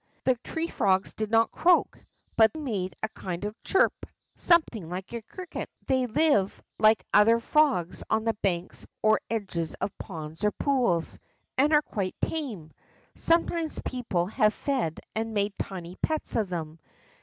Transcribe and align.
The 0.23 0.33
tree 0.43 0.67
frogs 0.67 1.13
did 1.13 1.29
not 1.29 1.51
croak, 1.51 1.99
hut 2.35 2.57
made 2.57 2.95
a 3.03 3.09
kind 3.09 3.45
of 3.45 3.55
chirp, 3.61 4.07
something 4.33 4.89
like 4.89 5.13
a 5.13 5.21
cricket. 5.21 5.69
They 5.85 6.07
live 6.07 6.59
like 6.79 7.05
other 7.13 7.39
frogs 7.39 8.01
on 8.09 8.23
the 8.23 8.35
hanks 8.43 8.87
or 9.03 9.21
edges 9.29 9.75
of 9.75 9.95
ponds 9.99 10.43
or 10.43 10.53
pools, 10.53 11.19
and 11.55 11.71
are 11.71 11.83
quite 11.83 12.15
tame. 12.19 12.71
Sometimes 13.13 13.79
people 13.85 14.25
have 14.25 14.55
fed 14.55 15.01
and 15.13 15.35
made 15.35 15.53
tiny 15.59 15.95
pets 15.97 16.35
of 16.35 16.49
them. 16.49 16.79